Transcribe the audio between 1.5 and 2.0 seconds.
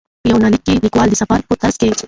ترڅ کې.